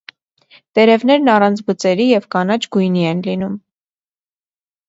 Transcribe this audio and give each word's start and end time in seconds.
Տերևներն 0.77 1.29
առանց 1.33 1.61
բծերի 1.67 2.07
և 2.13 2.25
կանաչ 2.37 2.59
գույնի 2.77 3.07
են 3.11 3.23
լինում։ 3.29 3.63